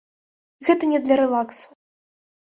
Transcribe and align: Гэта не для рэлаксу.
Гэта 0.69 0.89
не 0.93 0.99
для 1.05 1.15
рэлаксу. 1.23 1.69